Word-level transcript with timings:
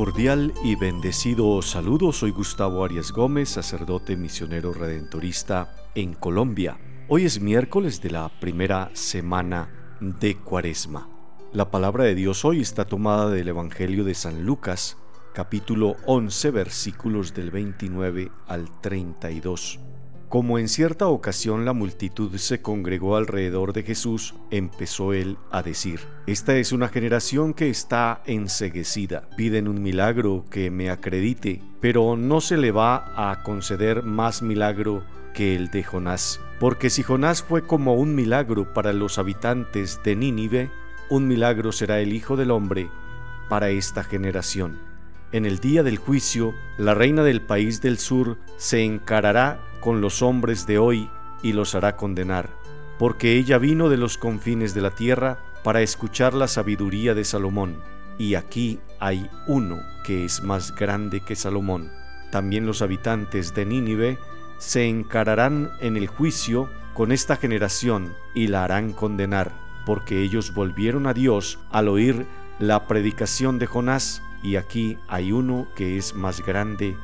cordial 0.00 0.54
y 0.64 0.76
bendecido 0.76 1.60
saludo. 1.60 2.10
Soy 2.10 2.30
Gustavo 2.30 2.82
Arias 2.86 3.12
Gómez, 3.12 3.50
sacerdote 3.50 4.16
misionero 4.16 4.72
redentorista 4.72 5.74
en 5.94 6.14
Colombia. 6.14 6.78
Hoy 7.06 7.26
es 7.26 7.42
miércoles 7.42 8.00
de 8.00 8.08
la 8.08 8.30
primera 8.40 8.88
semana 8.94 9.98
de 10.00 10.38
Cuaresma. 10.38 11.06
La 11.52 11.70
palabra 11.70 12.04
de 12.04 12.14
Dios 12.14 12.46
hoy 12.46 12.62
está 12.62 12.86
tomada 12.86 13.28
del 13.28 13.48
Evangelio 13.48 14.02
de 14.04 14.14
San 14.14 14.46
Lucas, 14.46 14.96
capítulo 15.34 15.96
11, 16.06 16.50
versículos 16.50 17.34
del 17.34 17.50
29 17.50 18.32
al 18.46 18.70
32. 18.80 19.80
Como 20.30 20.60
en 20.60 20.68
cierta 20.68 21.08
ocasión 21.08 21.64
la 21.64 21.72
multitud 21.72 22.36
se 22.36 22.62
congregó 22.62 23.16
alrededor 23.16 23.72
de 23.72 23.82
Jesús, 23.82 24.36
empezó 24.52 25.12
él 25.12 25.38
a 25.50 25.60
decir, 25.64 25.98
Esta 26.28 26.54
es 26.54 26.70
una 26.70 26.86
generación 26.86 27.52
que 27.52 27.68
está 27.68 28.22
enseguecida, 28.26 29.28
piden 29.36 29.66
un 29.66 29.82
milagro 29.82 30.44
que 30.48 30.70
me 30.70 30.88
acredite, 30.88 31.60
pero 31.80 32.16
no 32.16 32.40
se 32.40 32.58
le 32.58 32.70
va 32.70 33.12
a 33.16 33.42
conceder 33.42 34.04
más 34.04 34.40
milagro 34.40 35.02
que 35.34 35.56
el 35.56 35.68
de 35.72 35.82
Jonás, 35.82 36.40
porque 36.60 36.90
si 36.90 37.02
Jonás 37.02 37.42
fue 37.42 37.66
como 37.66 37.94
un 37.94 38.14
milagro 38.14 38.72
para 38.72 38.92
los 38.92 39.18
habitantes 39.18 40.00
de 40.04 40.14
Nínive, 40.14 40.70
un 41.08 41.26
milagro 41.26 41.72
será 41.72 41.98
el 41.98 42.12
Hijo 42.12 42.36
del 42.36 42.52
Hombre 42.52 42.88
para 43.48 43.70
esta 43.70 44.04
generación. 44.04 44.78
En 45.32 45.44
el 45.44 45.58
día 45.58 45.82
del 45.82 45.98
juicio, 45.98 46.54
la 46.78 46.94
reina 46.94 47.24
del 47.24 47.40
país 47.40 47.80
del 47.80 47.98
sur 47.98 48.38
se 48.58 48.84
encarará 48.84 49.60
con 49.80 50.00
los 50.00 50.22
hombres 50.22 50.66
de 50.66 50.78
hoy 50.78 51.10
y 51.42 51.52
los 51.52 51.74
hará 51.74 51.96
condenar, 51.96 52.50
porque 52.98 53.36
ella 53.36 53.58
vino 53.58 53.88
de 53.88 53.96
los 53.96 54.18
confines 54.18 54.74
de 54.74 54.82
la 54.82 54.90
tierra 54.90 55.38
para 55.62 55.82
escuchar 55.82 56.34
la 56.34 56.48
sabiduría 56.48 57.14
de 57.14 57.24
Salomón, 57.24 57.82
y 58.18 58.34
aquí 58.34 58.78
hay 58.98 59.28
uno 59.46 59.78
que 60.04 60.24
es 60.24 60.42
más 60.42 60.74
grande 60.74 61.20
que 61.20 61.36
Salomón. 61.36 61.90
También 62.30 62.66
los 62.66 62.82
habitantes 62.82 63.54
de 63.54 63.64
Nínive 63.64 64.18
se 64.58 64.86
encararán 64.86 65.70
en 65.80 65.96
el 65.96 66.06
juicio 66.06 66.68
con 66.94 67.12
esta 67.12 67.36
generación 67.36 68.14
y 68.34 68.48
la 68.48 68.64
harán 68.64 68.92
condenar, 68.92 69.52
porque 69.86 70.22
ellos 70.22 70.52
volvieron 70.54 71.06
a 71.06 71.14
Dios 71.14 71.58
al 71.70 71.88
oír 71.88 72.26
la 72.58 72.86
predicación 72.86 73.58
de 73.58 73.66
Jonás, 73.66 74.22
y 74.42 74.56
aquí 74.56 74.98
hay 75.08 75.32
uno 75.32 75.66
que 75.74 75.96
es 75.96 76.14
más 76.14 76.44
grande 76.44 76.96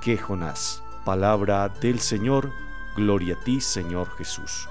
que 0.00 0.16
Jonás. 0.16 0.83
Palabra 1.04 1.68
del 1.68 2.00
Señor, 2.00 2.50
gloria 2.96 3.34
a 3.34 3.44
ti 3.44 3.60
Señor 3.60 4.08
Jesús. 4.16 4.70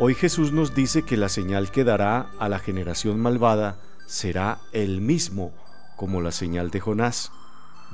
Hoy 0.00 0.14
Jesús 0.14 0.50
nos 0.50 0.74
dice 0.74 1.04
que 1.04 1.16
la 1.16 1.28
señal 1.28 1.70
que 1.70 1.84
dará 1.84 2.30
a 2.40 2.48
la 2.48 2.58
generación 2.58 3.20
malvada 3.20 3.78
será 4.04 4.58
el 4.72 5.00
mismo 5.00 5.52
como 5.96 6.20
la 6.20 6.32
señal 6.32 6.70
de 6.70 6.80
Jonás, 6.80 7.30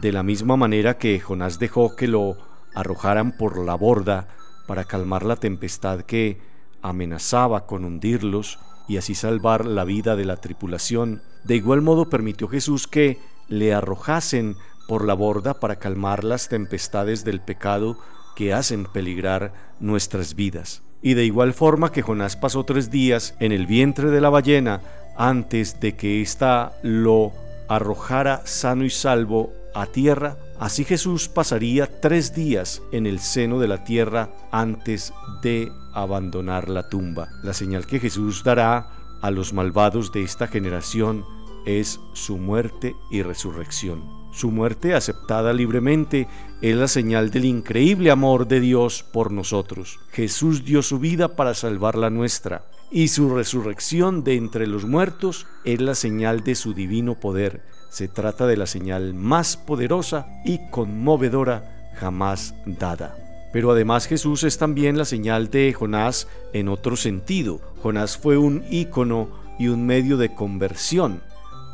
de 0.01 0.13
la 0.13 0.23
misma 0.23 0.57
manera 0.57 0.97
que 0.97 1.21
Jonás 1.21 1.59
dejó 1.59 1.95
que 1.95 2.09
lo 2.09 2.39
arrojaran 2.75 3.37
por 3.37 3.63
la 3.63 3.75
borda 3.75 4.29
para 4.67 4.85
calmar 4.85 5.23
la 5.23 5.37
tempestad 5.37 6.01
que 6.01 6.41
amenazaba 6.81 7.67
con 7.67 7.85
hundirlos 7.85 8.59
y 8.89 8.97
así 8.97 9.15
salvar 9.15 9.67
la 9.67 9.85
vida 9.85 10.17
de 10.17 10.25
la 10.25 10.37
tripulación, 10.37 11.23
de 11.45 11.57
igual 11.57 11.83
modo 11.83 12.09
permitió 12.09 12.49
Jesús 12.49 12.87
que 12.87 13.19
le 13.49 13.75
arrojasen 13.75 14.57
por 14.89 15.05
la 15.05 15.15
borda 15.15 15.55
para 15.55 15.77
calmar 15.77 16.25
las 16.25 16.49
tempestades 16.49 17.25
del 17.25 17.41
pecado 17.41 17.99
que 18.37 18.53
hacen 18.53 18.85
peligrar 18.85 19.53
nuestras 19.81 20.35
vidas. 20.35 20.83
Y 21.03 21.15
de 21.15 21.25
igual 21.25 21.53
forma 21.53 21.93
que 21.93 22.03
Jonás 22.03 22.37
pasó 22.37 22.65
tres 22.65 22.91
días 22.91 23.35
en 23.39 23.53
el 23.53 23.67
vientre 23.67 24.11
de 24.11 24.21
la 24.21 24.31
ballena 24.31 24.81
antes 25.17 25.81
de 25.81 25.97
que 25.97 26.23
ésta 26.23 26.73
lo 26.83 27.33
arrojara 27.69 28.43
sano 28.45 28.85
y 28.85 28.91
salvo 28.91 29.53
a 29.75 29.87
tierra, 29.87 30.37
así 30.59 30.85
Jesús 30.85 31.29
pasaría 31.29 32.01
tres 32.01 32.35
días 32.35 32.81
en 32.93 33.07
el 33.07 33.19
seno 33.19 33.59
de 33.59 33.69
la 33.69 33.85
tierra 33.85 34.31
antes 34.51 35.13
de 35.43 35.71
abandonar 35.93 36.69
la 36.69 36.89
tumba. 36.89 37.29
La 37.43 37.53
señal 37.53 37.87
que 37.87 38.01
Jesús 38.01 38.45
dará 38.45 38.89
a 39.21 39.31
los 39.31 39.53
malvados 39.53 40.13
de 40.13 40.23
esta 40.23 40.47
generación 40.47 41.25
es 41.67 42.01
su 42.13 42.37
muerte 42.37 42.95
y 43.11 43.23
resurrección. 43.23 44.24
Su 44.35 44.51
muerte, 44.51 44.95
aceptada 44.95 45.53
libremente, 45.53 46.27
es 46.61 46.75
la 46.75 46.89
señal 46.89 47.31
del 47.31 47.45
increíble 47.45 48.11
amor 48.11 48.49
de 48.49 48.59
Dios 48.59 49.05
por 49.13 49.31
nosotros. 49.31 50.01
Jesús 50.11 50.65
dio 50.65 50.83
su 50.83 50.99
vida 50.99 51.37
para 51.37 51.55
salvar 51.55 51.95
la 51.95 52.11
nuestra, 52.11 52.65
y 52.91 53.09
su 53.09 53.33
resurrección 53.33 54.25
de 54.25 54.35
entre 54.35 54.67
los 54.67 54.87
muertos 54.87 55.47
es 55.65 55.81
la 55.81 55.95
señal 55.95 56.43
de 56.43 56.57
su 56.57 56.75
divino 56.75 57.15
poder. 57.15 57.63
Se 57.91 58.09
trata 58.09 58.49
de 58.49 58.57
la 58.57 58.67
señal 58.67 59.15
más 59.15 59.57
poderosa 59.57 60.27
y 60.45 60.59
conmovedora 60.71 61.93
jamás 61.95 62.57
dada. 62.67 63.17
Pero 63.53 63.71
además 63.71 64.07
Jesús 64.07 64.43
es 64.43 64.59
también 64.59 64.99
la 64.99 65.05
señal 65.05 65.49
de 65.49 65.73
Jonás 65.73 66.27
en 66.53 66.69
otro 66.69 66.97
sentido. 66.97 67.61
Jonás 67.85 68.19
fue 68.19 68.37
un 68.37 68.65
ícono 68.69 69.29
y 69.61 69.69
un 69.69 69.87
medio 69.87 70.17
de 70.17 70.35
conversión. 70.35 71.23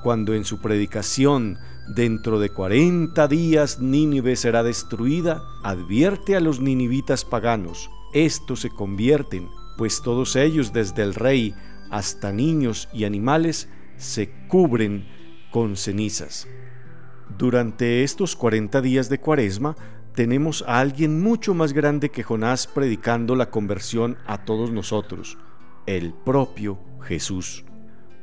Cuando 0.02 0.34
en 0.34 0.44
su 0.44 0.60
predicación 0.60 1.58
dentro 1.94 2.38
de 2.38 2.50
cuarenta 2.50 3.26
días 3.26 3.80
Nínive 3.80 4.36
será 4.36 4.62
destruida, 4.62 5.42
advierte 5.62 6.36
a 6.36 6.40
los 6.40 6.60
ninivitas 6.60 7.24
paganos, 7.24 7.90
estos 8.12 8.60
se 8.60 8.70
convierten, 8.70 9.48
pues 9.76 10.02
todos 10.02 10.36
ellos, 10.36 10.72
desde 10.72 11.02
el 11.02 11.14
rey 11.14 11.54
hasta 11.90 12.32
niños 12.32 12.88
y 12.92 13.04
animales, 13.04 13.68
se 13.96 14.30
cubren 14.48 15.08
con 15.50 15.76
cenizas. 15.76 16.46
Durante 17.36 18.04
estos 18.04 18.36
cuarenta 18.36 18.80
días 18.80 19.08
de 19.08 19.18
cuaresma, 19.18 19.76
tenemos 20.14 20.64
a 20.66 20.80
alguien 20.80 21.20
mucho 21.20 21.54
más 21.54 21.72
grande 21.72 22.10
que 22.10 22.22
Jonás 22.22 22.66
predicando 22.66 23.36
la 23.36 23.50
conversión 23.50 24.16
a 24.26 24.44
todos 24.44 24.70
nosotros, 24.70 25.38
el 25.86 26.12
propio 26.12 26.78
Jesús. 27.02 27.64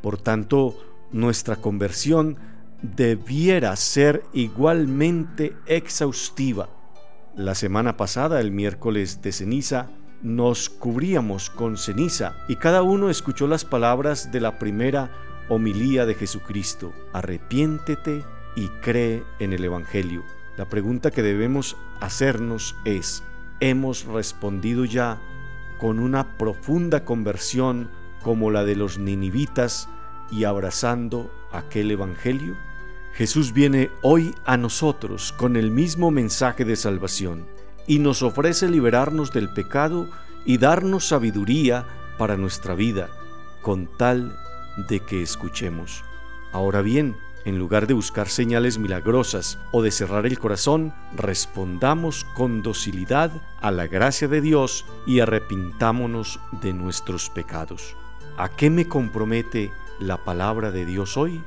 Por 0.01 0.17
tanto, 0.17 0.77
nuestra 1.11 1.55
conversión 1.55 2.37
debiera 2.81 3.75
ser 3.75 4.23
igualmente 4.33 5.55
exhaustiva. 5.65 6.69
La 7.35 7.55
semana 7.55 7.97
pasada, 7.97 8.39
el 8.39 8.51
miércoles 8.51 9.21
de 9.21 9.31
ceniza, 9.31 9.89
nos 10.21 10.69
cubríamos 10.69 11.49
con 11.49 11.77
ceniza 11.77 12.35
y 12.47 12.55
cada 12.55 12.81
uno 12.81 13.09
escuchó 13.09 13.47
las 13.47 13.65
palabras 13.65 14.31
de 14.31 14.41
la 14.41 14.57
primera 14.57 15.11
homilía 15.49 16.05
de 16.05 16.15
Jesucristo. 16.15 16.93
Arrepiéntete 17.13 18.23
y 18.55 18.67
cree 18.81 19.23
en 19.39 19.53
el 19.53 19.63
Evangelio. 19.63 20.23
La 20.57 20.65
pregunta 20.65 21.11
que 21.11 21.21
debemos 21.21 21.77
hacernos 22.01 22.75
es, 22.83 23.23
¿hemos 23.59 24.05
respondido 24.05 24.85
ya 24.85 25.21
con 25.77 25.99
una 25.99 26.37
profunda 26.37 27.05
conversión 27.05 27.91
como 28.23 28.49
la 28.49 28.65
de 28.65 28.75
los 28.75 28.97
ninivitas 28.97 29.87
y 30.31 30.45
abrazando 30.45 31.31
aquel 31.51 31.91
Evangelio? 31.91 32.57
Jesús 33.17 33.51
viene 33.51 33.89
hoy 34.03 34.35
a 34.45 34.57
nosotros 34.57 35.33
con 35.35 35.55
el 35.55 35.71
mismo 35.71 36.11
mensaje 36.11 36.65
de 36.65 36.75
salvación 36.75 37.47
y 37.87 37.97
nos 37.97 38.21
ofrece 38.21 38.69
liberarnos 38.69 39.31
del 39.31 39.51
pecado 39.51 40.07
y 40.45 40.59
darnos 40.59 41.07
sabiduría 41.07 41.87
para 42.19 42.37
nuestra 42.37 42.75
vida, 42.75 43.09
con 43.63 43.87
tal 43.97 44.37
de 44.87 44.99
que 44.99 45.23
escuchemos. 45.23 46.03
Ahora 46.51 46.83
bien, 46.83 47.17
en 47.43 47.57
lugar 47.57 47.87
de 47.87 47.95
buscar 47.95 48.29
señales 48.29 48.77
milagrosas 48.77 49.57
o 49.71 49.81
de 49.81 49.89
cerrar 49.89 50.27
el 50.27 50.37
corazón, 50.37 50.93
respondamos 51.15 52.23
con 52.35 52.61
docilidad 52.61 53.31
a 53.61 53.71
la 53.71 53.87
gracia 53.87 54.27
de 54.27 54.41
Dios 54.41 54.85
y 55.07 55.21
arrepintámonos 55.21 56.39
de 56.61 56.71
nuestros 56.71 57.31
pecados. 57.31 57.95
¿A 58.37 58.49
qué 58.49 58.69
me 58.69 58.87
compromete 58.87 59.71
la 59.99 60.23
palabra 60.23 60.69
de 60.69 60.85
Dios 60.85 61.17
hoy? 61.17 61.41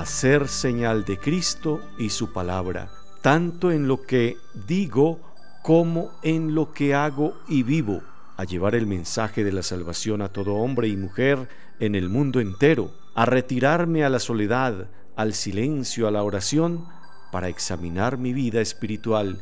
Hacer 0.00 0.48
señal 0.48 1.04
de 1.04 1.18
Cristo 1.18 1.80
y 1.98 2.10
su 2.10 2.32
palabra, 2.32 2.90
tanto 3.22 3.70
en 3.70 3.88
lo 3.88 4.02
que 4.02 4.36
digo 4.66 5.20
como 5.62 6.10
en 6.22 6.54
lo 6.54 6.72
que 6.72 6.94
hago 6.94 7.34
y 7.48 7.62
vivo, 7.62 8.02
a 8.36 8.44
llevar 8.44 8.74
el 8.74 8.86
mensaje 8.86 9.42
de 9.42 9.52
la 9.52 9.62
salvación 9.62 10.22
a 10.22 10.28
todo 10.28 10.54
hombre 10.54 10.88
y 10.88 10.96
mujer 10.96 11.48
en 11.80 11.94
el 11.94 12.08
mundo 12.08 12.40
entero, 12.40 12.92
a 13.14 13.26
retirarme 13.26 14.04
a 14.04 14.10
la 14.10 14.18
soledad, 14.18 14.88
al 15.16 15.32
silencio, 15.32 16.06
a 16.06 16.10
la 16.10 16.22
oración, 16.22 16.84
para 17.32 17.48
examinar 17.48 18.18
mi 18.18 18.32
vida 18.32 18.60
espiritual 18.60 19.40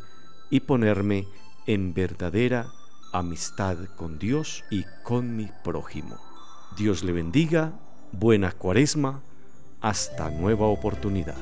y 0.50 0.60
ponerme 0.60 1.26
en 1.66 1.94
verdadera 1.94 2.68
amistad 3.12 3.76
con 3.96 4.18
Dios 4.18 4.64
y 4.70 4.84
con 5.02 5.36
mi 5.36 5.48
prójimo. 5.62 6.18
Dios 6.76 7.04
le 7.04 7.12
bendiga, 7.12 7.72
buena 8.12 8.52
cuaresma, 8.52 9.22
hasta 9.84 10.30
nueva 10.30 10.66
oportunidad. 10.66 11.36